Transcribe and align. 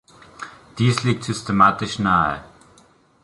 Dies 0.79 1.03
liegt 1.03 1.23
systematisch 1.25 1.99
nahe. 1.99 2.43